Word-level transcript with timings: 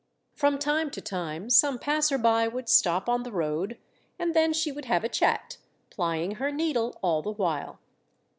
From 0.33 0.57
time 0.57 0.89
to 0.89 0.99
time 0.99 1.51
some 1.51 1.77
passer 1.77 2.17
by 2.17 2.47
would 2.47 2.67
stop 2.69 3.07
on 3.07 3.21
the 3.21 3.31
road, 3.31 3.77
and 4.17 4.33
then 4.33 4.51
she 4.51 4.71
would 4.71 4.85
have 4.85 5.03
a 5.03 5.09
chat, 5.09 5.57
plying 5.91 6.37
her 6.37 6.51
needle 6.51 6.97
all 7.03 7.21
the 7.21 7.29
while. 7.33 7.77